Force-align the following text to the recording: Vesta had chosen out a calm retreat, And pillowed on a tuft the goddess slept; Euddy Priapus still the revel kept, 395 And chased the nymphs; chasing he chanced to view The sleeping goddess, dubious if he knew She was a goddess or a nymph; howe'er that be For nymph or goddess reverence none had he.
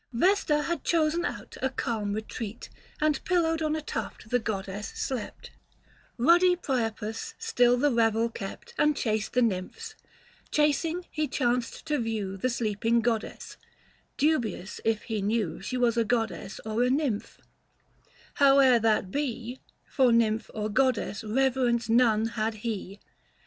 Vesta 0.11 0.63
had 0.63 0.83
chosen 0.83 1.23
out 1.23 1.57
a 1.61 1.69
calm 1.69 2.13
retreat, 2.13 2.69
And 2.99 3.23
pillowed 3.23 3.61
on 3.61 3.75
a 3.75 3.83
tuft 3.83 4.31
the 4.31 4.39
goddess 4.39 4.87
slept; 4.95 5.51
Euddy 6.19 6.55
Priapus 6.59 7.35
still 7.37 7.77
the 7.77 7.91
revel 7.91 8.27
kept, 8.27 8.71
395 8.77 8.83
And 8.83 8.97
chased 8.97 9.33
the 9.33 9.41
nymphs; 9.43 9.93
chasing 10.49 11.05
he 11.11 11.27
chanced 11.27 11.85
to 11.85 11.99
view 11.99 12.35
The 12.35 12.49
sleeping 12.49 13.01
goddess, 13.01 13.57
dubious 14.17 14.81
if 14.83 15.03
he 15.03 15.21
knew 15.21 15.61
She 15.61 15.77
was 15.77 15.97
a 15.97 16.03
goddess 16.03 16.59
or 16.65 16.81
a 16.81 16.89
nymph; 16.89 17.39
howe'er 18.37 18.79
that 18.79 19.11
be 19.11 19.59
For 19.85 20.11
nymph 20.11 20.49
or 20.55 20.69
goddess 20.69 21.23
reverence 21.23 21.89
none 21.89 22.25
had 22.29 22.55
he. 22.65 22.99